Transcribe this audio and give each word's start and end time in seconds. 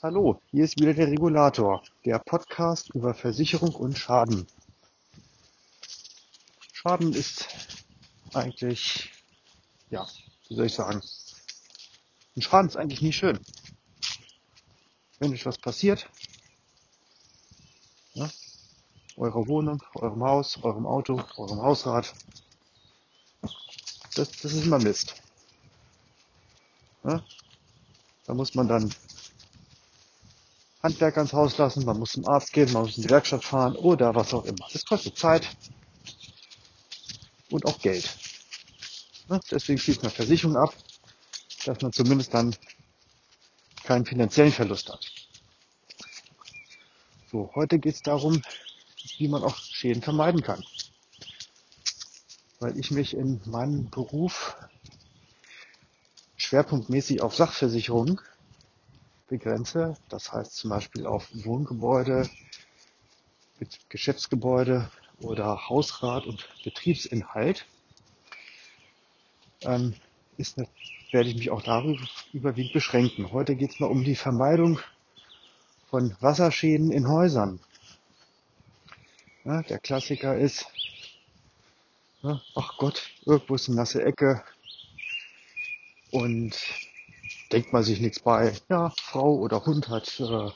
Hallo, 0.00 0.40
hier 0.52 0.62
ist 0.62 0.78
wieder 0.78 0.94
der 0.94 1.08
Regulator, 1.08 1.82
der 2.04 2.20
Podcast 2.20 2.90
über 2.94 3.14
Versicherung 3.14 3.74
und 3.74 3.98
Schaden. 3.98 4.46
Schaden 6.72 7.12
ist 7.14 7.48
eigentlich, 8.32 9.10
ja, 9.90 10.06
wie 10.46 10.54
soll 10.54 10.66
ich 10.66 10.74
sagen, 10.74 11.02
ein 12.36 12.42
Schaden 12.42 12.68
ist 12.68 12.76
eigentlich 12.76 13.02
nie 13.02 13.12
schön. 13.12 13.40
Wenn 15.18 15.32
euch 15.32 15.44
was 15.44 15.58
passiert, 15.58 16.08
ja, 18.14 18.30
eurer 19.16 19.48
Wohnung, 19.48 19.82
eurem 19.96 20.22
Haus, 20.22 20.62
eurem 20.62 20.86
Auto, 20.86 21.24
eurem 21.36 21.60
Hausrat, 21.60 22.14
das, 24.14 24.30
das 24.30 24.52
ist 24.52 24.64
immer 24.64 24.78
Mist. 24.78 25.20
Ja, 27.02 27.20
da 28.26 28.34
muss 28.34 28.54
man 28.54 28.68
dann 28.68 28.94
Handwerker 30.82 31.22
ins 31.22 31.32
Haus 31.32 31.58
lassen, 31.58 31.84
man 31.84 31.98
muss 31.98 32.12
zum 32.12 32.26
Arzt 32.28 32.52
gehen, 32.52 32.72
man 32.72 32.82
muss 32.82 32.96
in 32.96 33.02
die 33.02 33.10
Werkstatt 33.10 33.44
fahren 33.44 33.74
oder 33.76 34.14
was 34.14 34.32
auch 34.32 34.44
immer. 34.44 34.66
Das 34.72 34.84
kostet 34.84 35.18
Zeit 35.18 35.48
und 37.50 37.66
auch 37.66 37.78
Geld. 37.80 38.08
Deswegen 39.50 39.78
schließt 39.78 40.02
man 40.02 40.12
Versicherung 40.12 40.56
ab, 40.56 40.74
dass 41.64 41.80
man 41.82 41.92
zumindest 41.92 42.32
dann 42.32 42.54
keinen 43.84 44.06
finanziellen 44.06 44.52
Verlust 44.52 44.88
hat. 44.88 45.04
So, 47.30 47.50
heute 47.54 47.78
geht 47.78 47.94
es 47.94 48.02
darum, 48.02 48.42
wie 49.18 49.28
man 49.28 49.42
auch 49.42 49.56
Schäden 49.56 50.02
vermeiden 50.02 50.42
kann. 50.42 50.64
Weil 52.60 52.78
ich 52.78 52.90
mich 52.90 53.14
in 53.14 53.40
meinem 53.44 53.90
Beruf 53.90 54.56
schwerpunktmäßig 56.36 57.20
auf 57.20 57.34
Sachversicherungen 57.34 58.20
begrenze. 59.28 59.96
Das 60.08 60.32
heißt 60.32 60.56
zum 60.56 60.70
Beispiel 60.70 61.06
auf 61.06 61.28
Wohngebäude, 61.32 62.28
Geschäftsgebäude 63.88 64.90
oder 65.20 65.68
Hausrat 65.68 66.26
und 66.26 66.48
Betriebsinhalt. 66.64 67.66
Ähm, 69.62 69.94
ist 70.36 70.58
eine, 70.58 70.68
werde 71.10 71.30
ich 71.30 71.36
mich 71.36 71.50
auch 71.50 71.62
darüber 71.62 72.00
überwiegend 72.32 72.72
beschränken. 72.72 73.32
Heute 73.32 73.56
geht 73.56 73.72
es 73.72 73.80
mal 73.80 73.90
um 73.90 74.04
die 74.04 74.14
Vermeidung 74.14 74.78
von 75.90 76.16
Wasserschäden 76.20 76.92
in 76.92 77.08
Häusern. 77.08 77.60
Ja, 79.44 79.62
der 79.62 79.78
Klassiker 79.78 80.36
ist, 80.36 80.66
ja, 82.22 82.40
ach 82.54 82.76
Gott, 82.78 83.10
irgendwo 83.24 83.54
ist 83.54 83.68
eine 83.68 83.76
nasse 83.76 84.02
Ecke 84.02 84.44
und 86.10 86.56
denkt 87.52 87.72
man 87.72 87.82
sich 87.82 88.00
nichts 88.00 88.20
bei. 88.20 88.52
Ja, 88.68 88.92
Frau 89.00 89.36
oder 89.36 89.64
Hund 89.64 89.88
hat, 89.88 90.20
äh, 90.20 90.50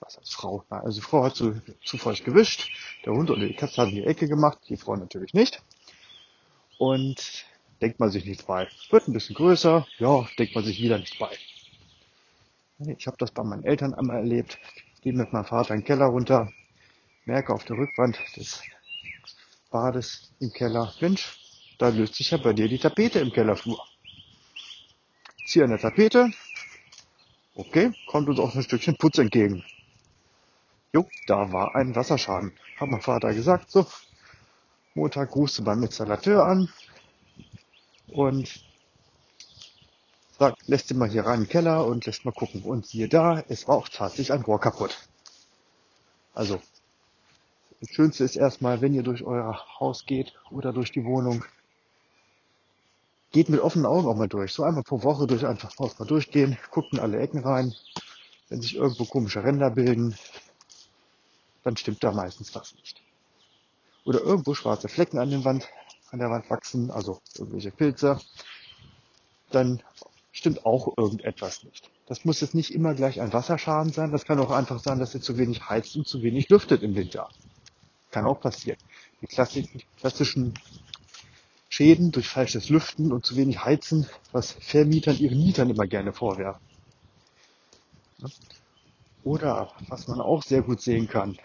was 0.00 0.16
heißt 0.18 0.34
Frau? 0.34 0.64
Na, 0.70 0.80
also 0.80 1.00
Frau 1.00 1.24
hat 1.24 1.36
zu, 1.36 1.60
zu 1.84 1.98
falsch 1.98 2.24
gewischt, 2.24 2.70
der 3.04 3.12
Hund 3.12 3.30
oder 3.30 3.46
die 3.46 3.54
Katze 3.54 3.82
hat 3.82 3.88
in 3.88 3.96
die 3.96 4.04
Ecke 4.04 4.28
gemacht, 4.28 4.58
die 4.68 4.76
Frau 4.76 4.96
natürlich 4.96 5.34
nicht. 5.34 5.62
Und 6.78 7.46
denkt 7.80 8.00
man 8.00 8.10
sich 8.10 8.24
nichts 8.24 8.44
bei. 8.44 8.68
Wird 8.90 9.08
ein 9.08 9.12
bisschen 9.12 9.36
größer, 9.36 9.86
ja, 9.98 10.28
denkt 10.38 10.54
man 10.54 10.64
sich 10.64 10.80
wieder 10.80 10.98
nichts 10.98 11.18
bei. 11.18 11.30
Ich 12.96 13.06
habe 13.06 13.16
das 13.18 13.32
bei 13.32 13.42
meinen 13.42 13.64
Eltern 13.64 13.94
einmal 13.94 14.18
erlebt. 14.18 14.58
Gehe 15.02 15.12
mit 15.12 15.32
meinem 15.32 15.44
Vater 15.44 15.74
in 15.74 15.80
den 15.80 15.86
Keller 15.86 16.06
runter, 16.06 16.52
merke 17.24 17.52
auf 17.52 17.64
der 17.64 17.76
Rückwand 17.76 18.18
des 18.36 18.62
Bades 19.70 20.32
im 20.40 20.52
Keller, 20.52 20.92
Mensch, 21.00 21.38
da 21.78 21.88
löst 21.88 22.14
sich 22.14 22.30
ja 22.30 22.38
bei 22.38 22.52
dir 22.52 22.68
die 22.68 22.78
Tapete 22.78 23.20
im 23.20 23.30
Kellerflur 23.30 23.78
ziehe 25.48 25.64
an 25.64 25.70
der 25.70 25.80
Tapete. 25.80 26.30
Okay, 27.54 27.92
kommt 28.06 28.28
uns 28.28 28.38
auch 28.38 28.54
ein 28.54 28.62
Stückchen 28.62 28.96
Putz 28.96 29.18
entgegen. 29.18 29.64
Jo, 30.92 31.08
da 31.26 31.52
war 31.52 31.74
ein 31.74 31.96
Wasserschaden. 31.96 32.52
Hat 32.76 32.88
mein 32.88 33.00
Vater 33.00 33.34
gesagt, 33.34 33.70
so. 33.70 33.86
Montag 34.94 35.34
rufst 35.34 35.58
du 35.58 35.64
beim 35.64 35.82
Installateur 35.82 36.44
an 36.44 36.68
und 38.08 38.62
sagt, 40.38 40.68
lässt 40.68 40.90
ihn 40.90 40.98
mal 40.98 41.08
hier 41.08 41.24
rein 41.24 41.40
in 41.40 41.44
den 41.44 41.50
Keller 41.50 41.86
und 41.86 42.06
lässt 42.06 42.24
mal 42.24 42.32
gucken. 42.32 42.62
Und 42.62 42.86
siehe 42.86 43.08
da, 43.08 43.42
es 43.48 43.66
war 43.68 43.76
auch 43.76 43.88
tatsächlich 43.88 44.32
ein 44.32 44.42
Rohr 44.42 44.60
kaputt. 44.60 45.08
Also, 46.34 46.60
das 47.80 47.90
Schönste 47.90 48.24
ist 48.24 48.36
erstmal, 48.36 48.80
wenn 48.80 48.94
ihr 48.94 49.02
durch 49.02 49.22
euer 49.24 49.64
Haus 49.80 50.04
geht 50.04 50.34
oder 50.50 50.72
durch 50.72 50.92
die 50.92 51.04
Wohnung, 51.04 51.44
geht 53.32 53.48
mit 53.48 53.60
offenen 53.60 53.86
Augen 53.86 54.08
auch 54.08 54.16
mal 54.16 54.28
durch. 54.28 54.52
So 54.52 54.64
einmal 54.64 54.82
pro 54.82 55.02
Woche 55.02 55.26
durch 55.26 55.46
einfach 55.46 55.76
mal 55.78 56.06
durchgehen, 56.06 56.58
guckt 56.70 56.92
in 56.92 56.98
alle 56.98 57.18
Ecken 57.18 57.40
rein. 57.44 57.74
Wenn 58.48 58.62
sich 58.62 58.76
irgendwo 58.76 59.04
komische 59.04 59.44
Ränder 59.44 59.70
bilden, 59.70 60.16
dann 61.64 61.76
stimmt 61.76 62.02
da 62.02 62.12
meistens 62.12 62.54
was 62.54 62.74
nicht. 62.74 63.02
Oder 64.04 64.20
irgendwo 64.20 64.54
schwarze 64.54 64.88
Flecken 64.88 65.18
an, 65.18 65.44
Wand, 65.44 65.68
an 66.10 66.18
der 66.18 66.30
Wand 66.30 66.48
wachsen, 66.48 66.90
also 66.90 67.20
irgendwelche 67.36 67.70
Pilze, 67.70 68.18
dann 69.50 69.82
stimmt 70.32 70.64
auch 70.64 70.96
irgendetwas 70.96 71.64
nicht. 71.64 71.90
Das 72.06 72.24
muss 72.24 72.40
jetzt 72.40 72.54
nicht 72.54 72.72
immer 72.72 72.94
gleich 72.94 73.20
ein 73.20 73.34
Wasserschaden 73.34 73.92
sein. 73.92 74.12
Das 74.12 74.24
kann 74.24 74.40
auch 74.40 74.50
einfach 74.50 74.78
sein, 74.80 74.98
dass 74.98 75.14
ihr 75.14 75.20
zu 75.20 75.36
wenig 75.36 75.68
heizt 75.68 75.94
und 75.94 76.08
zu 76.08 76.22
wenig 76.22 76.48
lüftet 76.48 76.82
im 76.82 76.94
Winter. 76.94 77.28
Kann 78.10 78.24
auch 78.24 78.40
passieren. 78.40 78.78
Die 79.20 79.26
klassischen 79.26 80.54
Schäden 81.78 82.10
durch 82.10 82.26
falsches 82.26 82.70
Lüften 82.70 83.12
und 83.12 83.24
zu 83.24 83.36
wenig 83.36 83.64
Heizen, 83.64 84.08
was 84.32 84.50
Vermietern 84.50 85.16
ihren 85.16 85.38
Mietern 85.38 85.70
immer 85.70 85.86
gerne 85.86 86.12
vorwerfen. 86.12 86.60
Oder 89.22 89.72
was 89.86 90.08
man 90.08 90.20
auch 90.20 90.42
sehr 90.42 90.62
gut 90.62 90.80
sehen 90.80 91.06
kann, 91.06 91.38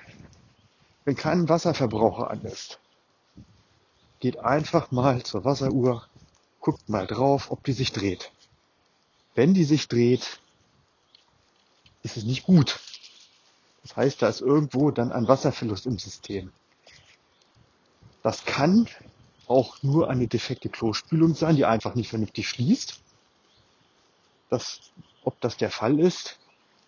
wenn 1.06 1.16
kein 1.16 1.50
Wasserverbraucher 1.50 2.32
an 2.32 2.42
ist, 2.42 2.80
geht 4.22 4.40
einfach 4.40 4.90
mal 4.90 5.22
zur 5.22 5.46
Wasseruhr, 5.46 6.08
guckt 6.62 6.90
mal 6.90 7.06
drauf, 7.06 7.52
ob 7.52 7.64
die 7.64 7.74
sich 7.74 7.92
dreht. 7.92 8.32
Wenn 9.36 9.54
die 9.54 9.66
sich 9.66 9.88
dreht, 9.88 10.40
ist 12.02 12.18
es 12.18 12.24
nicht 12.24 12.42
gut. 12.42 12.80
Das 13.84 13.96
heißt, 13.96 14.20
da 14.24 14.30
ist 14.30 14.42
irgendwo 14.42 14.90
dann 14.90 15.12
ein 15.12 15.28
Wasserverlust 15.28 15.86
im 15.86 16.00
System. 16.00 16.52
Das 18.24 18.46
kann 18.46 18.90
auch 19.48 19.82
nur 19.84 20.10
eine 20.10 20.28
defekte 20.28 20.70
Klospülung 20.70 21.36
sein, 21.36 21.56
die 21.56 21.66
einfach 21.66 21.96
nicht 21.96 22.10
vernünftig 22.10 22.48
schließt. 22.50 23.00
Das, 24.50 24.80
ob 25.24 25.40
das 25.42 25.58
der 25.58 25.72
Fall 25.72 26.00
ist, 26.00 26.40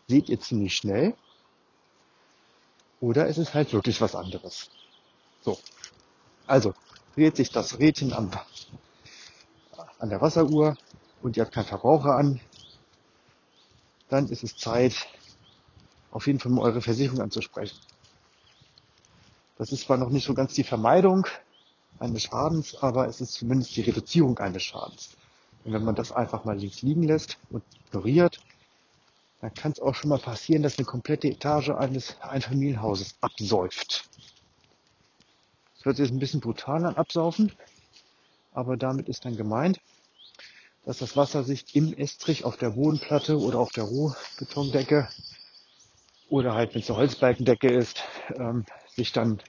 seht 0.08 0.30
ihr 0.30 0.40
ziemlich 0.40 0.76
schnell. 0.76 1.16
Oder 3.02 3.28
es 3.28 3.38
ist 3.38 3.54
halt 3.54 3.74
wirklich 3.74 4.00
was 4.02 4.16
anderes. 4.16 4.70
So. 5.42 5.60
Also, 6.48 6.74
dreht 7.16 7.36
sich 7.36 7.52
das 7.52 7.80
Rädchen 7.80 8.14
an, 8.14 8.32
an 10.00 10.10
der 10.10 10.22
Wasseruhr 10.22 10.78
und 11.22 11.38
ihr 11.38 11.44
habt 11.44 11.54
keinen 11.54 11.66
Verbraucher 11.66 12.16
an, 12.16 12.40
dann 14.10 14.28
ist 14.28 14.44
es 14.44 14.58
Zeit, 14.58 15.08
auf 16.12 16.28
jeden 16.28 16.40
Fall 16.40 16.52
mal 16.52 16.62
eure 16.62 16.82
Versicherung 16.82 17.22
anzusprechen. 17.22 17.78
Das 19.58 19.72
ist 19.72 19.86
zwar 19.86 19.98
noch 19.98 20.10
nicht 20.10 20.26
so 20.26 20.34
ganz 20.34 20.54
die 20.54 20.64
Vermeidung, 20.64 21.28
eines 22.00 22.23
Schadens, 22.23 22.75
aber 22.75 23.07
es 23.07 23.22
ist 23.22 23.33
zumindest 23.33 23.75
die 23.75 23.81
Reduzierung 23.81 24.38
eines 24.39 24.63
Schadens. 24.63 25.16
Und 25.63 25.73
wenn 25.73 25.83
man 25.83 25.95
das 25.95 26.11
einfach 26.11 26.45
mal 26.45 26.57
links 26.57 26.81
liegen 26.81 27.03
lässt 27.03 27.38
und 27.50 27.63
ignoriert, 27.88 28.39
dann 29.41 29.53
kann 29.53 29.72
es 29.72 29.79
auch 29.79 29.95
schon 29.95 30.09
mal 30.09 30.19
passieren, 30.19 30.63
dass 30.63 30.78
eine 30.78 30.85
komplette 30.85 31.28
Etage 31.28 31.69
eines 31.69 32.19
Einfamilienhauses 32.22 33.16
absäuft. 33.22 34.09
Das 35.75 35.85
hört 35.85 35.97
sich 35.97 36.06
jetzt 36.06 36.16
ein 36.16 36.19
bisschen 36.19 36.41
brutal 36.41 36.85
an, 36.85 36.95
absaufen, 36.95 37.51
aber 38.53 38.77
damit 38.77 39.09
ist 39.09 39.25
dann 39.25 39.38
gemeint, 39.38 39.79
dass 40.85 41.00
das 41.00 41.17
Wasser 41.17 41.44
sich 41.44 41.75
im 41.75 41.94
Estrich 41.94 42.45
auf 42.45 42.57
der 42.57 42.72
Bodenplatte 42.72 43.39
oder 43.39 43.59
auf 43.59 43.72
der 43.72 43.85
Rohbetondecke 43.85 45.09
oder 46.30 46.53
halt, 46.53 46.74
wenn 46.74 46.81
es 46.81 46.89
eine 46.89 46.98
Holzbalkendecke 46.98 47.71
ist, 47.71 48.03
ähm, 48.36 48.65
sich 48.95 49.12
dann 49.12 49.41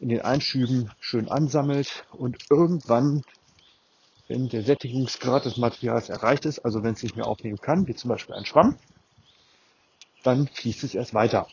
in 0.00 0.08
den 0.08 0.20
Einschüben 0.20 0.90
schön 1.00 1.28
ansammelt 1.28 2.04
und 2.12 2.38
irgendwann, 2.50 3.22
wenn 4.28 4.48
der 4.48 4.62
Sättigungsgrad 4.62 5.44
des 5.44 5.56
Materials 5.56 6.08
erreicht 6.08 6.44
ist, 6.44 6.60
also 6.60 6.82
wenn 6.82 6.94
es 6.94 7.02
nicht 7.02 7.16
mehr 7.16 7.26
aufnehmen 7.26 7.60
kann, 7.60 7.86
wie 7.86 7.94
zum 7.94 8.10
Beispiel 8.10 8.34
ein 8.34 8.46
Schwamm, 8.46 8.78
dann 10.22 10.46
fließt 10.48 10.84
es 10.84 10.94
erst 10.94 11.14
weiter. 11.14 11.48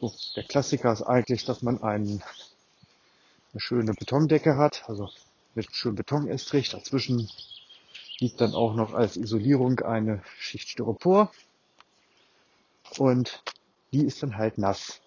So, 0.00 0.12
der 0.36 0.44
Klassiker 0.44 0.92
ist 0.92 1.02
eigentlich, 1.02 1.44
dass 1.44 1.62
man 1.62 1.82
einen, 1.82 2.22
eine 3.52 3.60
schöne 3.60 3.94
Betondecke 3.94 4.56
hat, 4.56 4.88
also 4.88 5.08
mit 5.54 5.74
schönem 5.74 5.96
Betonestrich. 5.96 6.70
Dazwischen 6.70 7.28
liegt 8.20 8.40
dann 8.40 8.54
auch 8.54 8.74
noch 8.74 8.94
als 8.94 9.16
Isolierung 9.16 9.80
eine 9.80 10.22
Schicht 10.38 10.68
Styropor 10.68 11.32
und 12.96 13.42
die 13.92 14.04
ist 14.04 14.22
dann 14.22 14.36
halt 14.36 14.58
nass. 14.58 15.00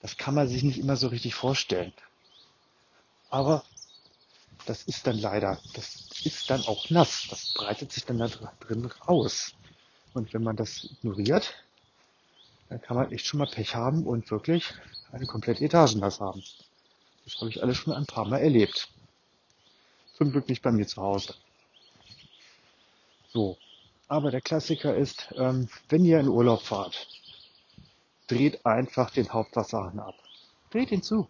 Das 0.00 0.16
kann 0.16 0.34
man 0.34 0.48
sich 0.48 0.62
nicht 0.62 0.78
immer 0.78 0.96
so 0.96 1.08
richtig 1.08 1.34
vorstellen. 1.34 1.92
Aber 3.30 3.64
das 4.66 4.84
ist 4.84 5.06
dann 5.06 5.18
leider, 5.18 5.60
das 5.74 6.08
ist 6.24 6.50
dann 6.50 6.62
auch 6.62 6.90
nass. 6.90 7.26
Das 7.30 7.52
breitet 7.54 7.92
sich 7.92 8.04
dann 8.04 8.18
da 8.18 8.28
drin 8.60 8.86
raus. 9.08 9.54
Und 10.14 10.32
wenn 10.32 10.42
man 10.42 10.56
das 10.56 10.84
ignoriert, 10.84 11.54
dann 12.68 12.80
kann 12.80 12.96
man 12.96 13.10
echt 13.12 13.26
schon 13.26 13.38
mal 13.38 13.48
Pech 13.48 13.74
haben 13.74 14.06
und 14.06 14.30
wirklich 14.30 14.74
eine 15.12 15.26
komplette 15.26 15.64
Etagennass 15.64 16.20
haben. 16.20 16.42
Das 17.24 17.36
habe 17.36 17.50
ich 17.50 17.62
alles 17.62 17.76
schon 17.76 17.92
ein 17.92 18.06
paar 18.06 18.26
Mal 18.26 18.38
erlebt. 18.38 18.88
Zum 20.16 20.32
Glück 20.32 20.48
nicht 20.48 20.62
bei 20.62 20.72
mir 20.72 20.86
zu 20.86 21.00
Hause. 21.00 21.34
So. 23.32 23.56
Aber 24.08 24.30
der 24.30 24.40
Klassiker 24.40 24.96
ist, 24.96 25.28
ähm, 25.36 25.68
wenn 25.90 26.04
ihr 26.04 26.18
in 26.18 26.28
Urlaub 26.28 26.62
fahrt, 26.62 27.08
dreht 28.28 28.64
einfach 28.64 29.10
den 29.10 29.32
Hauptwasserhahn 29.32 29.98
ab. 29.98 30.14
Dreht 30.70 30.92
ihn 30.92 31.02
zu. 31.02 31.28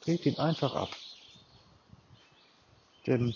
Dreht 0.00 0.26
ihn 0.26 0.38
einfach 0.38 0.74
ab. 0.74 0.90
Denn 3.06 3.34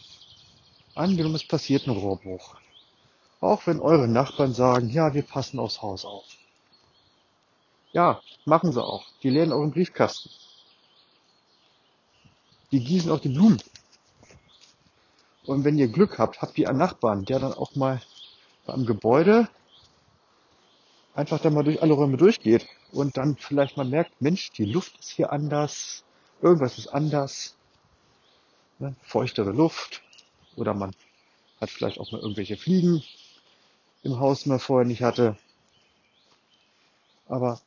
angenommen, 0.94 1.36
es 1.36 1.46
passiert 1.46 1.86
ein 1.86 1.96
Rohrbruch. 1.96 2.56
Auch 3.40 3.66
wenn 3.66 3.80
eure 3.80 4.08
Nachbarn 4.08 4.54
sagen, 4.54 4.90
ja, 4.90 5.14
wir 5.14 5.22
passen 5.22 5.58
aufs 5.58 5.82
Haus 5.82 6.04
auf. 6.04 6.24
Ja, 7.92 8.22
machen 8.44 8.72
sie 8.72 8.82
auch. 8.82 9.04
Die 9.22 9.30
leeren 9.30 9.52
euren 9.52 9.72
Briefkasten. 9.72 10.30
Die 12.70 12.82
gießen 12.82 13.10
auch 13.10 13.20
die 13.20 13.28
Blumen. 13.28 13.62
Und 15.44 15.64
wenn 15.64 15.76
ihr 15.76 15.88
Glück 15.88 16.18
habt, 16.18 16.40
habt 16.40 16.56
ihr 16.56 16.68
einen 16.68 16.78
Nachbarn, 16.78 17.24
der 17.24 17.40
dann 17.40 17.52
auch 17.52 17.74
mal 17.74 18.00
beim 18.64 18.86
Gebäude 18.86 19.48
einfach 21.14 21.40
dann 21.40 21.54
mal 21.54 21.64
durch 21.64 21.82
alle 21.82 21.94
Räume 21.94 22.16
durchgeht 22.16 22.66
und 22.92 23.16
dann 23.16 23.36
vielleicht 23.36 23.76
mal 23.76 23.84
merkt, 23.84 24.20
Mensch, 24.20 24.50
die 24.52 24.64
Luft 24.64 24.98
ist 24.98 25.10
hier 25.10 25.32
anders, 25.32 26.04
irgendwas 26.40 26.78
ist 26.78 26.88
anders, 26.88 27.54
ne? 28.78 28.94
feuchtere 29.02 29.52
Luft 29.52 30.02
oder 30.56 30.74
man 30.74 30.94
hat 31.60 31.70
vielleicht 31.70 32.00
auch 32.00 32.10
mal 32.12 32.20
irgendwelche 32.20 32.56
Fliegen 32.56 33.02
im 34.02 34.18
Haus, 34.18 34.42
die 34.42 34.48
man 34.48 34.58
vorher 34.58 34.86
nicht 34.86 35.02
hatte. 35.02 35.36
Aber 37.28 37.60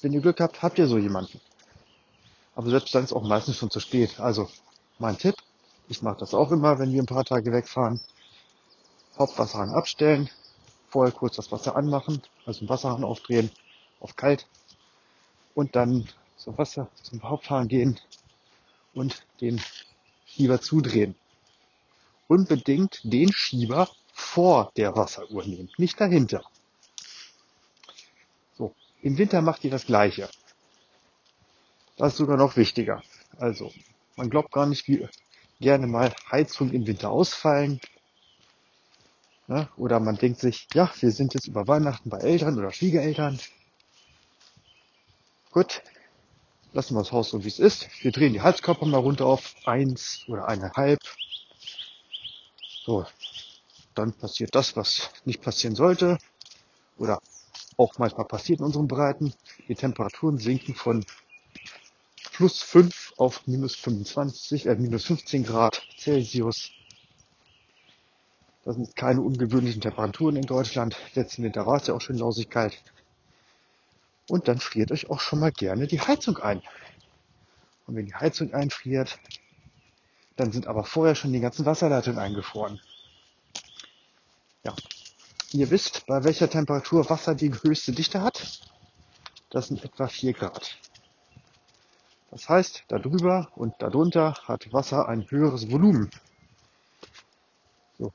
wenn 0.00 0.12
ihr 0.12 0.20
Glück 0.20 0.40
habt, 0.40 0.62
habt 0.62 0.78
ihr 0.78 0.86
so 0.86 0.98
jemanden. 0.98 1.40
Aber 2.54 2.70
selbst 2.70 2.94
dann 2.94 3.04
ist 3.04 3.12
auch 3.12 3.22
meistens 3.22 3.56
schon 3.56 3.70
zu 3.70 3.80
spät. 3.80 4.18
Also 4.18 4.48
mein 4.98 5.18
Tipp, 5.18 5.36
ich 5.88 6.02
mache 6.02 6.18
das 6.18 6.34
auch 6.34 6.50
immer, 6.50 6.78
wenn 6.78 6.92
wir 6.92 7.02
ein 7.02 7.06
paar 7.06 7.24
Tage 7.24 7.52
wegfahren. 7.52 8.00
Hauptwasserhahn 9.18 9.70
abstellen, 9.70 10.28
vorher 10.96 11.12
kurz 11.12 11.36
das 11.36 11.52
Wasser 11.52 11.76
anmachen, 11.76 12.22
also 12.46 12.60
den 12.60 12.70
Wasserhahn 12.70 13.04
aufdrehen 13.04 13.50
auf 14.00 14.16
kalt 14.16 14.46
und 15.54 15.76
dann 15.76 16.08
zum 16.38 16.56
Wasser, 16.56 16.88
zum 17.02 17.22
Haupthahn 17.22 17.68
gehen 17.68 18.00
und 18.94 19.26
den 19.42 19.60
Schieber 20.24 20.58
zudrehen. 20.58 21.14
Unbedingt 22.28 23.00
den 23.04 23.30
Schieber 23.30 23.90
vor 24.14 24.72
der 24.78 24.96
Wasseruhr 24.96 25.44
nehmen, 25.44 25.70
nicht 25.76 26.00
dahinter. 26.00 26.42
So, 28.56 28.74
im 29.02 29.18
Winter 29.18 29.42
macht 29.42 29.64
ihr 29.64 29.70
das 29.70 29.84
Gleiche. 29.84 30.30
Das 31.98 32.12
ist 32.12 32.16
sogar 32.16 32.38
noch 32.38 32.56
wichtiger. 32.56 33.02
Also, 33.36 33.70
man 34.16 34.30
glaubt 34.30 34.50
gar 34.50 34.64
nicht, 34.64 34.88
wie 34.88 35.06
gerne 35.60 35.88
mal 35.88 36.14
Heizungen 36.32 36.72
im 36.72 36.86
Winter 36.86 37.10
ausfallen. 37.10 37.82
Ne? 39.48 39.68
Oder 39.76 40.00
man 40.00 40.16
denkt 40.16 40.40
sich, 40.40 40.66
ja, 40.74 40.90
wir 41.00 41.12
sind 41.12 41.34
jetzt 41.34 41.46
über 41.46 41.68
Weihnachten 41.68 42.10
bei 42.10 42.18
Eltern 42.18 42.58
oder 42.58 42.72
Schwiegereltern. 42.72 43.38
Gut, 45.52 45.82
lassen 46.72 46.94
wir 46.94 47.00
das 47.00 47.12
Haus 47.12 47.30
so 47.30 47.44
wie 47.44 47.48
es 47.48 47.58
ist. 47.58 47.88
Wir 48.02 48.12
drehen 48.12 48.32
die 48.32 48.40
Heizkörper 48.40 48.86
mal 48.86 48.98
runter 48.98 49.26
auf 49.26 49.54
eins 49.64 50.24
oder 50.28 50.48
eineinhalb. 50.48 51.00
So, 52.84 53.06
dann 53.94 54.12
passiert 54.12 54.54
das, 54.54 54.76
was 54.76 55.10
nicht 55.24 55.42
passieren 55.42 55.76
sollte. 55.76 56.18
Oder 56.98 57.20
auch 57.76 57.98
manchmal 57.98 58.26
passiert 58.26 58.60
in 58.60 58.66
unseren 58.66 58.88
Breiten. 58.88 59.32
Die 59.68 59.74
Temperaturen 59.74 60.38
sinken 60.38 60.74
von 60.74 61.04
plus 62.32 62.62
5 62.62 63.14
auf 63.16 63.46
minus 63.46 63.74
25, 63.76 64.66
äh, 64.66 64.74
minus 64.74 65.04
15 65.04 65.44
Grad 65.44 65.82
Celsius. 65.98 66.70
Das 68.66 68.74
sind 68.74 68.96
keine 68.96 69.20
ungewöhnlichen 69.20 69.80
Temperaturen 69.80 70.34
in 70.34 70.42
Deutschland. 70.42 70.96
Letzten 71.14 71.44
Winter 71.44 71.66
war 71.66 71.76
es 71.76 71.86
ja 71.86 71.94
auch 71.94 72.00
schon 72.00 72.18
lausig 72.18 72.50
kalt. 72.50 72.82
Und 74.28 74.48
dann 74.48 74.58
friert 74.58 74.90
euch 74.90 75.08
auch 75.08 75.20
schon 75.20 75.38
mal 75.38 75.52
gerne 75.52 75.86
die 75.86 76.00
Heizung 76.00 76.38
ein. 76.38 76.60
Und 77.86 77.94
wenn 77.94 78.06
die 78.06 78.14
Heizung 78.16 78.52
einfriert, 78.52 79.20
dann 80.34 80.50
sind 80.50 80.66
aber 80.66 80.82
vorher 80.82 81.14
schon 81.14 81.32
die 81.32 81.38
ganzen 81.38 81.64
Wasserleitungen 81.64 82.18
eingefroren. 82.18 82.80
Ja, 84.64 84.74
ihr 85.52 85.70
wisst, 85.70 86.04
bei 86.06 86.24
welcher 86.24 86.50
Temperatur 86.50 87.08
Wasser 87.08 87.36
die 87.36 87.52
höchste 87.52 87.92
Dichte 87.92 88.20
hat. 88.20 88.62
Das 89.50 89.68
sind 89.68 89.84
etwa 89.84 90.08
4 90.08 90.32
Grad. 90.32 90.76
Das 92.32 92.48
heißt, 92.48 92.82
darüber 92.88 93.48
und 93.54 93.74
darunter 93.78 94.34
hat 94.42 94.72
Wasser 94.72 95.08
ein 95.08 95.30
höheres 95.30 95.70
Volumen. 95.70 96.10
So, 97.96 98.12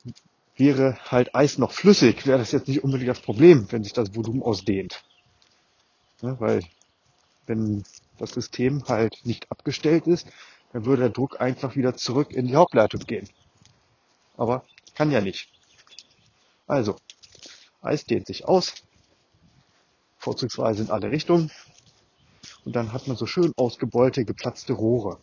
wäre 0.56 0.98
halt 1.06 1.34
Eis 1.36 1.58
noch 1.58 1.72
flüssig, 1.72 2.26
wäre 2.28 2.40
das 2.40 2.52
jetzt 2.52 2.68
nicht 2.68 2.84
unbedingt 2.84 3.10
das 3.10 3.22
Problem, 3.22 3.68
wenn 3.72 3.84
sich 3.84 3.94
das 3.94 4.16
Volumen 4.16 4.44
ausdehnt. 4.44 5.04
Ja, 6.22 6.40
weil 6.40 6.64
wenn 7.48 7.84
das 8.18 8.32
System 8.32 8.84
halt 8.88 9.18
nicht 9.24 9.50
abgestellt 9.52 10.08
ist, 10.08 10.28
dann 10.74 10.86
würde 10.86 11.04
der 11.04 11.12
Druck 11.12 11.42
einfach 11.42 11.76
wieder 11.76 11.96
zurück 11.96 12.32
in 12.32 12.48
die 12.48 12.56
Hauptleitung 12.56 13.02
gehen. 13.02 13.28
Aber 14.38 14.64
kann 14.96 15.12
ja 15.12 15.22
nicht. 15.22 15.50
Also, 16.68 16.96
Eis 17.82 18.06
dehnt 18.06 18.28
sich 18.28 18.46
aus, 18.46 18.74
vorzugsweise 20.18 20.84
in 20.84 20.92
alle 20.92 21.12
Richtungen. 21.12 21.52
Und 22.64 22.76
dann 22.76 22.94
hat 22.94 23.08
man 23.08 23.18
so 23.18 23.26
schön 23.26 23.52
ausgebeulte, 23.58 24.24
geplatzte 24.24 24.74
Rohre. 24.74 25.20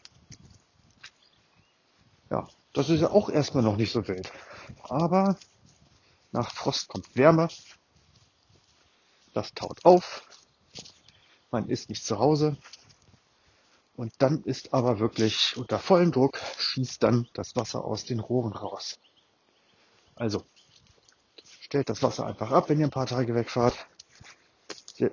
Ja, 2.30 2.48
das 2.78 2.90
ist 2.90 3.00
ja 3.00 3.10
auch 3.10 3.28
erstmal 3.28 3.64
noch 3.64 3.76
nicht 3.76 3.90
so 3.90 4.06
wild. 4.06 4.30
Aber 4.84 5.36
nach 6.30 6.54
Frost 6.54 6.86
kommt 6.86 7.16
Wärme. 7.16 7.48
Das 9.34 9.52
taut 9.52 9.84
auf. 9.84 10.22
Man 11.50 11.68
ist 11.68 11.88
nicht 11.88 12.04
zu 12.04 12.20
Hause. 12.20 12.56
Und 13.96 14.12
dann 14.18 14.44
ist 14.44 14.74
aber 14.74 15.00
wirklich 15.00 15.56
unter 15.56 15.80
vollem 15.80 16.12
Druck 16.12 16.38
schießt 16.56 17.02
dann 17.02 17.28
das 17.32 17.56
Wasser 17.56 17.84
aus 17.84 18.04
den 18.04 18.20
Rohren 18.20 18.52
raus. 18.52 19.00
Also 20.14 20.44
stellt 21.60 21.88
das 21.88 22.04
Wasser 22.04 22.26
einfach 22.26 22.52
ab, 22.52 22.68
wenn 22.68 22.78
ihr 22.78 22.86
ein 22.86 22.92
paar 22.92 23.06
Tage 23.06 23.34
wegfahrt. 23.34 23.74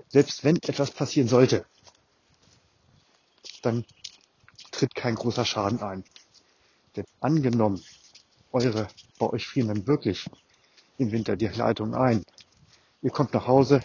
Selbst 0.10 0.44
wenn 0.44 0.58
etwas 0.58 0.92
passieren 0.92 1.28
sollte, 1.28 1.66
dann 3.64 3.86
tritt 4.70 4.94
kein 4.94 5.16
großer 5.16 5.46
Schaden 5.46 5.82
ein. 5.82 6.04
Denn 6.96 7.06
angenommen, 7.20 7.84
eure, 8.52 8.88
bei 9.20 9.28
euch 9.28 9.48
frieren 9.48 9.68
dann 9.68 9.88
wirklich 9.88 10.30
im 10.98 11.12
Winter 11.12 11.36
die 11.36 11.48
Leitung 11.48 11.94
ein. 11.94 12.24
Ihr 13.02 13.12
kommt 13.12 13.34
nach 13.34 13.48
Hause, 13.48 13.82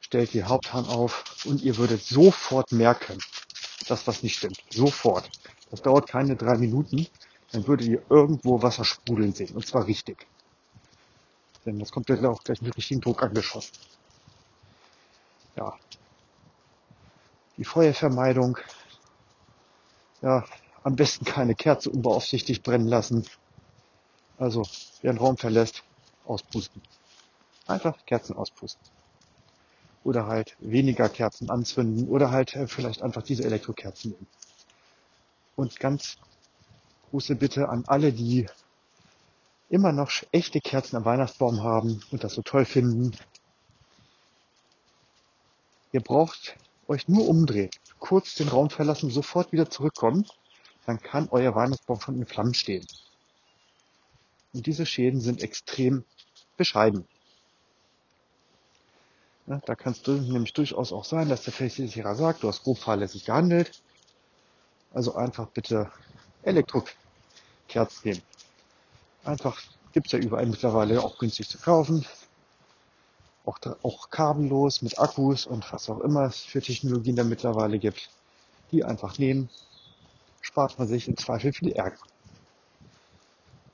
stellt 0.00 0.32
die 0.34 0.44
Haupthahn 0.44 0.84
auf 0.86 1.24
und 1.44 1.62
ihr 1.62 1.76
würdet 1.76 2.02
sofort 2.02 2.72
merken, 2.72 3.18
dass 3.88 4.06
was 4.06 4.22
nicht 4.22 4.36
stimmt. 4.36 4.62
Sofort. 4.70 5.30
Das 5.70 5.82
dauert 5.82 6.08
keine 6.08 6.36
drei 6.36 6.56
Minuten. 6.58 7.06
Dann 7.52 7.66
würdet 7.66 7.86
ihr 7.86 8.02
irgendwo 8.08 8.62
Wasser 8.62 8.84
sprudeln 8.84 9.32
sehen. 9.32 9.54
Und 9.54 9.66
zwar 9.66 9.86
richtig. 9.86 10.26
Denn 11.64 11.78
das 11.78 11.90
kommt 11.90 12.08
ja 12.08 12.16
auch 12.28 12.42
gleich 12.44 12.62
mit 12.62 12.76
richtigen 12.76 13.00
Druck 13.00 13.22
angeschossen. 13.22 13.72
Ja. 15.56 15.76
Die 17.56 17.64
Feuervermeidung. 17.64 18.58
Ja, 20.22 20.44
am 20.82 20.96
besten 20.96 21.24
keine 21.24 21.54
Kerze 21.54 21.90
unbeaufsichtigt 21.90 22.62
brennen 22.62 22.88
lassen. 22.88 23.26
Also, 24.38 24.62
wer 25.02 25.10
einen 25.10 25.18
Raum 25.18 25.36
verlässt, 25.36 25.82
auspusten. 26.24 26.80
Einfach 27.66 27.96
Kerzen 28.06 28.36
auspusten. 28.36 28.82
Oder 30.02 30.26
halt 30.26 30.56
weniger 30.60 31.08
Kerzen 31.10 31.50
anzünden 31.50 32.08
oder 32.08 32.30
halt 32.30 32.54
äh, 32.56 32.66
vielleicht 32.66 33.02
einfach 33.02 33.22
diese 33.22 33.44
Elektrokerzen 33.44 34.12
nehmen. 34.12 34.26
Und 35.56 35.78
ganz 35.78 36.16
große 37.10 37.34
Bitte 37.34 37.68
an 37.68 37.84
alle, 37.86 38.12
die 38.12 38.46
immer 39.68 39.92
noch 39.92 40.10
echte 40.32 40.60
Kerzen 40.60 40.96
am 40.96 41.04
Weihnachtsbaum 41.04 41.62
haben 41.62 42.02
und 42.10 42.24
das 42.24 42.34
so 42.34 42.42
toll 42.42 42.64
finden. 42.64 43.12
Ihr 45.92 46.00
braucht 46.00 46.56
euch 46.88 47.08
nur 47.08 47.28
umdrehen, 47.28 47.70
kurz 47.98 48.34
den 48.34 48.48
Raum 48.48 48.70
verlassen, 48.70 49.10
sofort 49.10 49.52
wieder 49.52 49.68
zurückkommen 49.68 50.24
dann 50.86 51.00
kann 51.00 51.28
euer 51.30 51.54
Weihnachtsbaum 51.54 52.00
schon 52.00 52.16
in 52.16 52.26
Flammen 52.26 52.54
stehen. 52.54 52.86
Und 54.52 54.66
diese 54.66 54.86
Schäden 54.86 55.20
sind 55.20 55.42
extrem 55.42 56.04
bescheiden. 56.56 57.06
Ja, 59.46 59.60
da 59.64 59.74
kann 59.74 59.92
es 59.92 60.06
nämlich 60.06 60.52
durchaus 60.52 60.92
auch 60.92 61.04
sein, 61.04 61.28
dass 61.28 61.42
der 61.42 61.52
Versicherer 61.52 62.14
sagt, 62.14 62.42
du 62.42 62.48
hast 62.48 62.62
grob 62.62 62.78
fahrlässig 62.78 63.24
gehandelt. 63.24 63.82
Also 64.92 65.14
einfach 65.14 65.48
bitte 65.48 65.90
Elektrokerzen 66.42 68.00
nehmen. 68.04 68.22
Einfach 69.24 69.60
Gibt's 69.92 70.12
ja 70.12 70.20
überall 70.20 70.46
mittlerweile 70.46 71.02
auch 71.02 71.18
günstig 71.18 71.48
zu 71.48 71.58
kaufen. 71.58 72.06
Auch, 73.44 73.58
auch 73.82 74.10
kabellos 74.10 74.82
mit 74.82 74.98
Akkus 74.98 75.46
und 75.46 75.70
was 75.72 75.90
auch 75.90 76.00
immer 76.00 76.26
es 76.26 76.40
für 76.40 76.60
Technologien 76.60 77.16
da 77.16 77.24
mittlerweile 77.24 77.78
gibt. 77.78 78.08
Die 78.70 78.84
einfach 78.84 79.18
nehmen, 79.18 79.50
spart 80.50 80.78
man 80.80 80.88
sich 80.88 81.06
im 81.06 81.16
Zweifel 81.16 81.52
viel 81.52 81.70
Ärger. 81.72 81.98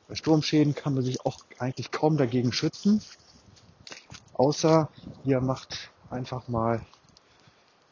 Bei 0.08 0.14
Sturmschäden 0.14 0.74
kann 0.74 0.92
man 0.94 1.02
sich 1.02 1.24
auch 1.24 1.38
eigentlich 1.58 1.90
kaum 1.90 2.18
dagegen 2.18 2.52
schützen. 2.52 3.02
Außer 4.34 4.90
ihr 5.24 5.40
macht 5.40 5.90
einfach 6.10 6.48
mal 6.48 6.82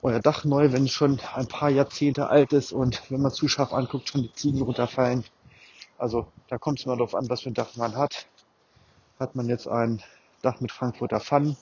euer 0.03 0.21
Dach 0.21 0.45
neu, 0.45 0.71
wenn 0.73 0.85
es 0.85 0.93
schon 0.93 1.19
ein 1.35 1.49
paar 1.49 1.71
Jahrzehnte 1.71 2.29
alt 2.29 2.53
ist 2.53 2.73
und 2.73 3.11
wenn 3.11 3.23
man 3.23 3.33
zu 3.33 3.49
scharf 3.49 3.73
anguckt, 3.73 4.11
schon 4.11 4.23
die 4.23 4.33
Ziegen 4.35 4.61
runterfallen. 4.61 5.25
Also 5.97 6.27
da 6.49 6.59
kommt 6.59 6.79
es 6.79 6.87
mal 6.87 6.97
darauf 6.97 7.15
an, 7.15 7.31
was 7.31 7.41
für 7.41 7.51
ein 7.51 7.55
Dach 7.55 7.75
man 7.77 7.97
hat. 7.97 8.27
Hat 9.19 9.35
man 9.35 9.49
jetzt 9.49 9.67
ein 9.67 10.03
Dach 10.43 10.61
mit 10.61 10.71
Frankfurter 10.71 11.21
Pfannen 11.21 11.57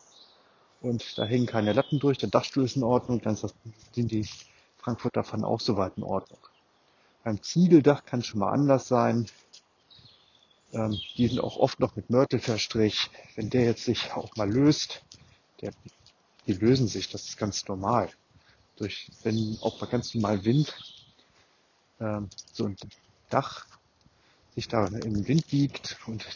und 0.80 1.16
da 1.16 1.24
hängen 1.24 1.46
keine 1.46 1.72
Latten 1.72 2.00
durch, 2.00 2.18
der 2.18 2.30
Dachstuhl 2.30 2.64
ist 2.64 2.74
in 2.74 2.82
Ordnung, 2.82 3.20
dann 3.20 3.36
sind 3.36 4.10
die 4.10 4.28
Frankfurter 4.78 5.22
Pfannen 5.22 5.44
auch 5.44 5.60
soweit 5.60 5.96
in 5.96 6.02
Ordnung. 6.02 6.40
Beim 7.24 7.42
Ziegeldach 7.42 8.04
kann 8.04 8.22
schon 8.22 8.40
mal 8.40 8.52
anders 8.52 8.88
sein. 8.88 9.26
Ähm, 10.72 10.98
die 11.16 11.28
sind 11.28 11.40
auch 11.40 11.56
oft 11.56 11.80
noch 11.80 11.96
mit 11.96 12.10
Mörtel 12.10 12.40
verstrich. 12.40 13.10
Wenn 13.36 13.50
der 13.50 13.64
jetzt 13.64 13.84
sich 13.84 14.12
auch 14.12 14.34
mal 14.36 14.50
löst, 14.50 15.02
der, 15.60 15.72
die 16.46 16.54
lösen 16.54 16.88
sich, 16.88 17.10
das 17.10 17.28
ist 17.28 17.36
ganz 17.36 17.66
normal 17.68 18.10
durch, 18.76 19.10
wenn 19.22 19.58
auch 19.60 19.78
bei 19.78 19.86
ganz 19.86 20.14
normal 20.14 20.44
Wind 20.44 20.74
ähm, 22.00 22.28
so 22.52 22.66
ein 22.66 22.76
Dach 23.30 23.66
sich 24.54 24.68
da 24.68 24.86
im 24.86 25.26
Wind 25.28 25.50
liegt 25.52 25.98
und 26.06 26.26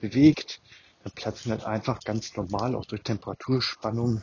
bewegt, 0.00 0.60
dann 1.02 1.12
platzen 1.12 1.50
halt 1.50 1.64
einfach 1.64 2.00
ganz 2.00 2.36
normal, 2.36 2.74
auch 2.74 2.84
durch 2.84 3.02
Temperaturspannung, 3.02 4.22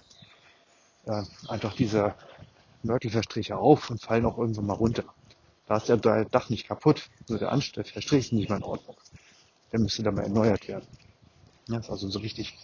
äh, 1.05 1.23
einfach 1.47 1.73
diese 1.75 2.15
Mörtelverstriche 2.83 3.57
auf 3.57 3.89
und 3.89 4.01
fallen 4.01 4.25
auch 4.25 4.37
irgendwann 4.37 4.67
mal 4.67 4.73
runter. 4.73 5.03
Da 5.71 5.77
ist 5.77 5.87
ja 5.87 5.95
der 5.95 6.25
Dach 6.25 6.49
nicht 6.49 6.67
kaputt, 6.67 7.09
nur 7.29 7.39
der 7.39 7.53
Anstrich, 7.53 7.93
der 7.93 8.01
Strich 8.01 8.25
ist 8.25 8.33
nicht 8.33 8.49
mal 8.49 8.57
in 8.57 8.63
Ordnung. 8.63 8.97
Der 9.71 9.79
müsste 9.79 10.03
dann 10.03 10.15
mal 10.15 10.23
erneuert 10.23 10.67
werden. 10.67 10.85
Ja, 11.69 11.77
also 11.77 12.09
so 12.09 12.19
richtig 12.19 12.57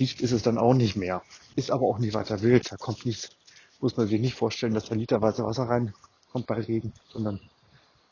dicht 0.00 0.22
ist 0.22 0.32
es 0.32 0.42
dann 0.42 0.56
auch 0.56 0.72
nicht 0.72 0.96
mehr. 0.96 1.22
Ist 1.56 1.70
aber 1.70 1.82
auch 1.82 1.98
nicht 1.98 2.14
weiter 2.14 2.40
wild, 2.40 2.72
da 2.72 2.78
kommt 2.78 3.04
nichts 3.04 3.36
muss 3.80 3.98
man 3.98 4.08
sich 4.08 4.18
nicht 4.18 4.34
vorstellen, 4.34 4.72
dass 4.72 4.86
da 4.86 4.94
literweise 4.94 5.44
Wasser 5.44 5.64
reinkommt 5.64 6.46
bei 6.46 6.54
Regen, 6.54 6.94
sondern 7.12 7.38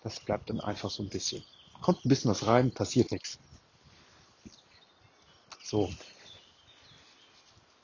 das 0.02 0.20
bleibt 0.20 0.50
dann 0.50 0.60
einfach 0.60 0.90
so 0.90 1.02
ein 1.02 1.08
bisschen. 1.08 1.42
Kommt 1.80 2.04
ein 2.04 2.10
bisschen 2.10 2.30
was 2.30 2.46
rein, 2.46 2.72
passiert 2.72 3.10
nichts. 3.12 3.38
So. 5.62 5.90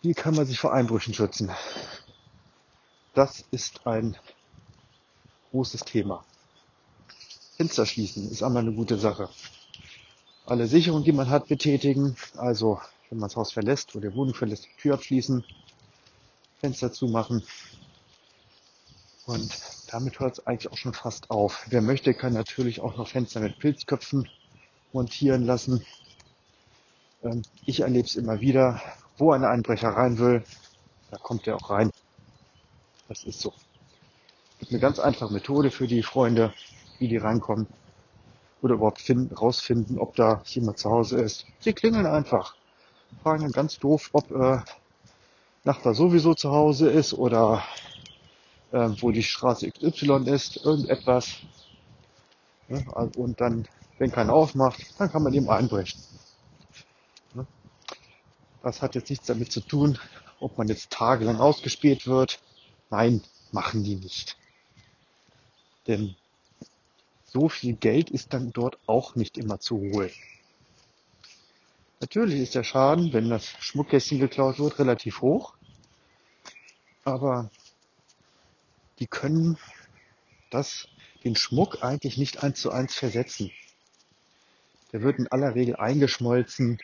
Wie 0.03 0.13
kann 0.13 0.35
man 0.35 0.45
sich 0.45 0.59
vor 0.59 0.75
Einbrüchen 0.75 1.15
schützen? 1.15 1.51
Das 3.15 3.43
ist 3.51 3.87
ein 3.87 4.19
großes 5.57 5.87
Thema. 5.87 6.23
Fenster 7.57 7.87
schließen 7.87 8.31
ist 8.31 8.43
einmal 8.43 8.63
eine 8.63 8.75
gute 8.75 8.99
Sache. 8.99 9.31
Alle 10.45 10.67
Sicherungen, 10.67 11.05
die 11.05 11.13
man 11.13 11.31
hat, 11.31 11.49
betätigen. 11.49 12.15
Also, 12.37 12.79
wenn 13.09 13.19
man 13.19 13.31
das 13.31 13.37
Haus 13.37 13.53
verlässt 13.53 13.97
oder 13.97 14.11
die 14.11 14.15
Wohnung 14.15 14.35
verlässt, 14.35 14.67
die 14.67 14.81
Tür 14.83 14.95
abschließen, 14.95 15.45
Fenster 16.61 16.93
zumachen, 16.93 17.43
und 19.25 19.51
damit 19.91 20.21
hört 20.21 20.39
es 20.39 20.47
eigentlich 20.47 20.71
auch 20.71 20.77
schon 20.77 20.93
fast 20.93 21.31
auf. 21.31 21.67
Wer 21.69 21.81
möchte, 21.81 22.15
kann 22.15 22.33
natürlich 22.35 22.81
auch 22.81 22.97
noch 22.97 23.09
Fenster 23.09 23.41
mit 23.41 23.59
Pilzköpfen 23.59 24.29
montieren 24.93 25.45
lassen. 25.45 25.85
Ähm, 27.25 27.43
ich 27.65 27.81
erlebe 27.81 28.07
es 28.07 28.15
immer 28.15 28.41
wieder, 28.41 28.81
wo 29.17 29.33
ein 29.33 29.45
Einbrecher 29.45 29.89
rein 29.89 30.19
will, 30.19 30.45
da 31.11 31.17
kommt 31.17 31.47
er 31.49 31.57
auch 31.57 31.71
rein. 31.71 31.91
Das 33.09 33.25
ist 33.25 33.41
so. 33.41 33.53
Gibt 34.67 34.73
eine 34.73 34.81
ganz 34.81 34.99
einfache 34.99 35.33
Methode 35.33 35.71
für 35.71 35.87
die 35.87 36.03
Freunde, 36.03 36.53
wie 36.99 37.07
die 37.07 37.19
reinkommen 37.19 37.69
oder 38.63 38.75
überhaupt 38.75 39.01
finden, 39.01 39.33
rausfinden, 39.33 39.97
ob 39.97 40.17
da 40.17 40.43
jemand 40.45 40.79
zu 40.79 40.91
Hause 40.91 41.21
ist. 41.21 41.47
Sie 41.61 41.73
klingeln 41.73 42.05
einfach. 42.05 42.57
Fragen 43.23 43.43
dann 43.43 43.53
ganz 43.53 43.79
doof, 43.79 44.11
ob 44.13 44.29
äh, 44.33 44.59
Nachbar 45.63 45.95
sowieso 45.95 46.35
zu 46.35 46.51
Hause 46.51 46.91
ist 46.91 47.15
oder 47.15 47.63
äh, 48.73 48.89
wo 48.99 49.13
die 49.13 49.23
Straße 49.23 49.71
XY 49.71 50.25
ist, 50.27 50.57
irgendetwas. 50.65 51.37
Ja, 52.69 52.81
und 53.17 53.41
dann, 53.41 53.69
wenn 53.99 54.11
keiner 54.11 54.33
aufmacht, 54.33 54.81
dann 54.99 55.13
kann 55.13 55.23
man 55.23 55.33
eben 55.33 55.49
einbrechen. 55.49 56.03
Ja. 57.37 57.47
Das 58.65 58.83
hat 58.83 58.97
jetzt 58.97 59.11
nichts 59.11 59.27
damit 59.27 59.53
zu 59.53 59.61
tun, 59.61 59.97
ob 60.41 60.59
man 60.59 60.67
jetzt 60.67 60.91
tagelang 60.91 61.39
ausgespäht 61.39 62.09
wird. 62.09 62.41
Nein, 62.91 63.23
machen 63.53 63.85
die 63.85 63.95
nicht. 63.95 64.37
Denn 65.87 66.17
so 67.25 67.49
viel 67.49 67.75
Geld 67.75 68.11
ist 68.11 68.33
dann 68.33 68.53
dort 68.53 68.79
auch 68.87 69.15
nicht 69.15 69.37
immer 69.39 69.61
zu 69.61 69.79
holen. 69.79 70.11
Natürlich 72.01 72.41
ist 72.41 72.55
der 72.55 72.65
Schaden, 72.65 73.13
wenn 73.13 73.31
das 73.31 73.47
Schmuckkästchen 73.47 74.19
geklaut 74.19 74.59
wird, 74.59 74.79
relativ 74.79 75.23
hoch. 75.23 75.55
Aber 77.05 77.51
die 78.99 79.07
können 79.07 79.59
das, 80.51 80.89
den 81.25 81.37
Schmuck 81.37 81.83
eigentlich 81.83 82.19
nicht 82.19 82.43
eins 82.43 82.61
zu 82.61 82.71
eins 82.71 82.95
versetzen. 82.95 83.51
Der 84.93 85.03
wird 85.03 85.19
in 85.19 85.29
aller 85.29 85.55
Regel 85.55 85.77
eingeschmolzen 85.77 86.79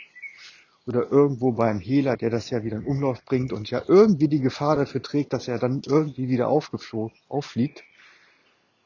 oder 0.86 1.10
irgendwo 1.10 1.52
beim 1.52 1.78
Hehler, 1.78 2.16
der 2.16 2.30
das 2.30 2.50
ja 2.50 2.64
wieder 2.64 2.78
in 2.78 2.84
Umlauf 2.84 3.24
bringt 3.24 3.52
und 3.52 3.70
ja 3.70 3.82
irgendwie 3.86 4.28
die 4.28 4.40
Gefahr 4.40 4.76
dafür 4.76 5.02
trägt, 5.02 5.32
dass 5.32 5.46
er 5.46 5.58
dann 5.58 5.82
irgendwie 5.86 6.28
wieder 6.28 6.48
auffliegt, 6.48 7.84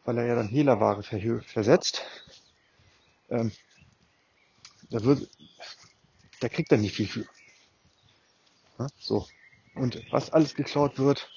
weil 0.06 0.18
er 0.18 0.26
ja 0.26 0.34
dann 0.36 0.48
Hehlerware 0.48 1.02
versetzt. 1.42 2.02
Ähm, 3.28 3.52
da, 4.88 5.02
wird, 5.02 5.28
da 6.40 6.48
kriegt 6.48 6.72
er 6.72 6.78
nicht 6.78 6.94
viel 6.94 7.08
für. 7.08 7.26
Ja, 8.78 8.86
so. 8.98 9.26
Und 9.74 10.00
was 10.10 10.30
alles 10.30 10.54
geklaut 10.54 10.98
wird, 10.98 11.28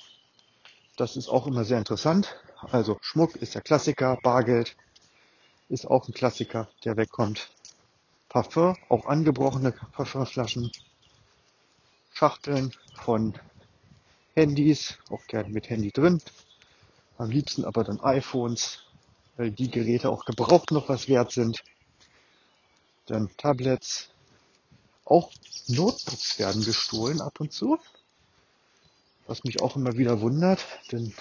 das 0.97 1.17
ist 1.17 1.29
auch 1.29 1.47
immer 1.47 1.65
sehr 1.65 1.79
interessant. 1.79 2.35
Also 2.71 2.97
Schmuck 3.01 3.35
ist 3.37 3.55
der 3.55 3.61
Klassiker, 3.61 4.17
Bargeld 4.21 4.77
ist 5.69 5.85
auch 5.85 6.07
ein 6.07 6.13
Klassiker, 6.13 6.69
der 6.85 6.95
wegkommt. 6.95 7.49
Parfum, 8.29 8.77
auch 8.89 9.07
angebrochene 9.07 9.71
Parfumflaschen, 9.71 10.71
Schachteln 12.13 12.71
von 12.93 13.33
Handys, 14.35 14.99
auch 15.09 15.25
gerne 15.25 15.49
mit 15.49 15.69
Handy 15.69 15.91
drin. 15.91 16.21
Am 17.19 17.29
liebsten 17.29 17.65
aber 17.65 17.83
dann 17.83 17.99
iPhones, 17.99 18.79
weil 19.35 19.51
die 19.51 19.69
Geräte 19.69 20.09
auch 20.09 20.23
gebraucht 20.23 20.71
noch 20.71 20.87
was 20.87 21.09
wert 21.09 21.33
sind. 21.33 21.61
Dann 23.07 23.29
Tablets, 23.35 24.09
auch 25.03 25.29
Notebooks 25.67 26.39
werden 26.39 26.63
gestohlen 26.63 27.19
ab 27.19 27.41
und 27.41 27.51
zu. 27.51 27.77
Was 29.27 29.43
mich 29.43 29.61
auch 29.61 29.75
immer 29.75 29.97
wieder 29.97 30.21
wundert, 30.21 30.65
denn 30.93 31.13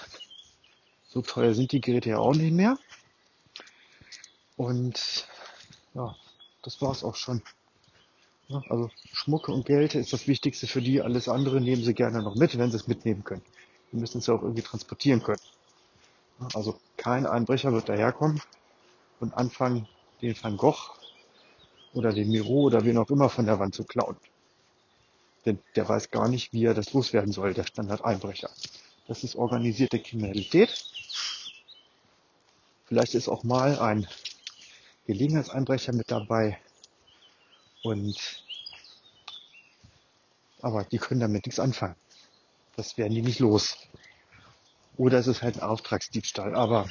so 1.09 1.21
teuer 1.21 1.53
sind 1.53 1.73
die 1.73 1.81
Geräte 1.81 2.11
ja 2.11 2.19
auch 2.19 2.35
nicht 2.35 2.53
mehr. 2.53 2.79
Und 4.57 5.27
ja, 5.95 6.15
das 6.63 6.81
war's 6.81 7.03
auch 7.03 7.17
schon. 7.17 7.43
Ja, 8.47 8.63
also 8.69 8.89
Schmuck 9.13 9.49
und 9.49 9.67
Geld 9.67 9.97
ist 9.97 10.13
das 10.13 10.29
Wichtigste 10.29 10.69
für 10.69 10.81
die. 10.81 11.03
Alles 11.03 11.29
andere 11.29 11.61
nehmen 11.61 11.83
sie 11.83 11.93
gerne 11.93 12.23
noch 12.23 12.37
mit, 12.37 12.57
wenn 12.57 12.71
sie 12.71 12.77
es 12.77 12.87
mitnehmen 12.87 13.25
können. 13.25 13.43
Die 13.91 13.97
müssen 13.97 14.19
es 14.19 14.29
ja 14.29 14.35
auch 14.35 14.43
irgendwie 14.43 14.63
transportieren 14.63 15.25
können. 15.25 15.41
Also 16.55 16.79
kein 16.97 17.27
Einbrecher 17.27 17.73
wird 17.73 17.89
daherkommen 17.89 18.41
und 19.21 19.35
anfangen, 19.35 19.89
den 20.23 20.37
Van 20.41 20.57
Gogh 20.57 20.95
oder 21.95 22.13
den 22.13 22.31
Miro 22.31 22.63
oder 22.63 22.85
wen 22.85 22.99
auch 22.99 23.11
immer 23.11 23.29
von 23.29 23.47
der 23.47 23.59
Wand 23.59 23.75
zu 23.75 23.85
klauen. 23.85 24.17
Denn 25.47 25.59
der 25.77 25.89
weiß 25.89 26.11
gar 26.11 26.29
nicht, 26.29 26.53
wie 26.53 26.65
er 26.65 26.75
das 26.75 26.93
loswerden 26.93 27.33
soll, 27.33 27.55
der 27.55 27.65
Standardeinbrecher. 27.65 28.51
Das 29.07 29.25
ist 29.25 29.37
organisierte 29.37 30.01
Kriminalität. 30.01 30.85
Vielleicht 32.87 33.15
ist 33.15 33.29
auch 33.29 33.43
mal 33.45 33.79
ein 33.79 34.07
Gelegenheitseinbrecher 35.07 35.93
mit 35.93 36.11
dabei. 36.11 36.59
Und 37.83 38.45
aber 40.61 40.85
die 40.85 40.99
können 40.99 41.21
damit 41.21 41.47
nichts 41.47 41.61
anfangen. 41.61 41.97
Das 42.77 42.97
werden 42.99 43.15
die 43.15 43.23
nicht 43.23 43.39
los. 43.39 43.77
Oder 44.99 45.19
es 45.19 45.29
ist 45.29 45.43
halt 45.43 45.57
ein 45.57 45.63
Auftragsdiebstahl. 45.63 46.55
Aber 46.55 46.91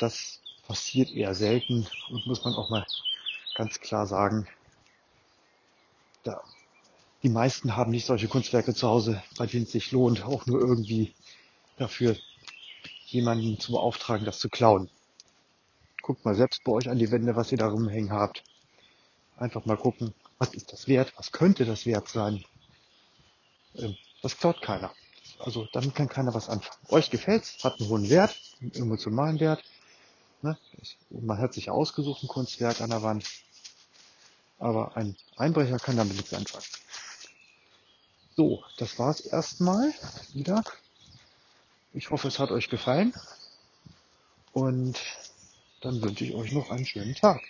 das 0.00 0.40
passiert 0.66 1.10
eher 1.10 1.34
selten 1.34 1.86
und 2.08 2.26
muss 2.26 2.42
man 2.44 2.54
auch 2.54 2.70
mal 2.70 2.84
ganz 3.54 3.78
klar 3.78 4.06
sagen, 4.06 4.48
da 6.24 6.42
die 7.22 7.28
meisten 7.28 7.76
haben 7.76 7.90
nicht 7.90 8.06
solche 8.06 8.28
Kunstwerke 8.28 8.74
zu 8.74 8.88
Hause, 8.88 9.22
bei 9.36 9.46
denen 9.46 9.64
es 9.64 9.72
sich 9.72 9.92
lohnt, 9.92 10.24
auch 10.24 10.46
nur 10.46 10.58
irgendwie 10.58 11.14
dafür 11.76 12.16
jemanden 13.06 13.60
zu 13.60 13.72
beauftragen, 13.72 14.24
das 14.24 14.38
zu 14.38 14.48
klauen. 14.48 14.88
Guckt 16.00 16.24
mal 16.24 16.34
selbst 16.34 16.64
bei 16.64 16.72
euch 16.72 16.88
an 16.88 16.98
die 16.98 17.10
Wände, 17.10 17.36
was 17.36 17.52
ihr 17.52 17.58
da 17.58 17.68
rumhängen 17.68 18.12
habt. 18.12 18.42
Einfach 19.36 19.66
mal 19.66 19.76
gucken, 19.76 20.14
was 20.38 20.54
ist 20.54 20.72
das 20.72 20.88
wert, 20.88 21.12
was 21.18 21.30
könnte 21.30 21.66
das 21.66 21.84
wert 21.84 22.08
sein. 22.08 22.42
Ähm, 23.76 23.96
das 24.22 24.38
klaut 24.38 24.62
keiner. 24.62 24.90
Also 25.42 25.66
damit 25.72 25.94
kann 25.94 26.08
keiner 26.08 26.34
was 26.34 26.48
anfangen. 26.48 26.78
Euch 26.88 27.10
gefällt's, 27.10 27.64
hat 27.64 27.80
einen 27.80 27.88
hohen 27.88 28.10
Wert, 28.10 28.36
einen 28.60 28.74
emotionalen 28.74 29.40
Wert. 29.40 29.64
Ne? 30.42 30.56
Man 31.10 31.38
hat 31.38 31.54
sich 31.54 31.70
ausgesucht 31.70 32.22
ein 32.22 32.28
Kunstwerk 32.28 32.80
an 32.80 32.90
der 32.90 33.02
Wand. 33.02 33.24
Aber 34.58 34.96
ein 34.96 35.16
Einbrecher 35.36 35.78
kann 35.78 35.96
damit 35.96 36.16
nichts 36.16 36.34
anfangen. 36.34 36.64
So, 38.36 38.62
das 38.76 38.98
war's 38.98 39.20
erstmal 39.20 39.92
wieder. 40.34 40.62
Ich 41.92 42.10
hoffe, 42.10 42.28
es 42.28 42.38
hat 42.38 42.50
euch 42.50 42.68
gefallen. 42.68 43.14
Und 44.52 44.98
dann 45.80 46.02
wünsche 46.02 46.24
ich 46.24 46.34
euch 46.34 46.52
noch 46.52 46.70
einen 46.70 46.86
schönen 46.86 47.14
Tag. 47.14 47.40